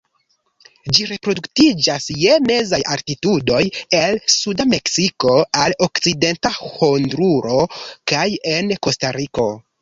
[0.97, 3.59] Ĝi reproduktiĝas je mezaj altitudoj
[3.97, 5.35] el suda Meksiko
[5.65, 7.61] al okcidenta Honduro
[8.15, 8.25] kaj
[8.57, 9.47] en Kostariko.